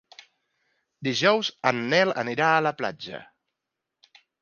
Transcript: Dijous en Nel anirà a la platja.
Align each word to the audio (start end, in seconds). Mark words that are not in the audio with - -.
Dijous 1.09 1.53
en 1.73 1.83
Nel 1.93 2.17
anirà 2.25 2.51
a 2.57 2.67
la 2.71 2.75
platja. 2.83 3.25